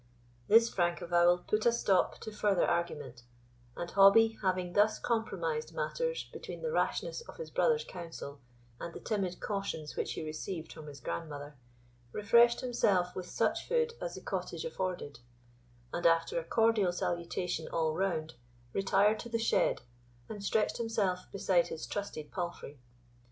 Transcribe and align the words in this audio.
This 0.47 0.67
frank 0.67 0.99
avowal 1.03 1.43
put 1.47 1.63
a 1.63 1.71
stop 1.71 2.17
to 2.21 2.31
further 2.31 2.65
argument; 2.65 3.21
and 3.77 3.91
Hobbie, 3.91 4.35
having 4.41 4.73
thus 4.73 4.97
compromised 4.97 5.75
matters 5.75 6.27
between 6.33 6.63
the 6.63 6.71
rashness 6.71 7.21
of 7.29 7.37
his 7.37 7.51
brother's 7.51 7.83
counsel, 7.83 8.41
and 8.79 8.95
the 8.95 8.99
timid 8.99 9.39
cautions 9.39 9.95
which 9.95 10.13
he 10.13 10.23
received 10.25 10.73
from 10.73 10.87
his 10.87 10.99
grandmother, 11.01 11.55
refreshed 12.11 12.61
himself 12.61 13.15
with 13.15 13.27
such 13.27 13.67
food 13.67 13.93
as 14.01 14.15
the 14.15 14.21
cottage 14.21 14.65
afforded; 14.65 15.19
and, 15.93 16.07
after 16.07 16.39
a 16.39 16.43
cordial 16.43 16.91
salutation 16.91 17.67
all 17.67 17.93
round, 17.93 18.33
retired 18.73 19.19
to 19.19 19.29
the 19.29 19.37
shed, 19.37 19.83
and 20.27 20.43
stretched 20.43 20.77
himself 20.77 21.31
beside 21.31 21.67
his 21.67 21.85
trusty 21.85 22.23
palfrey. 22.23 22.79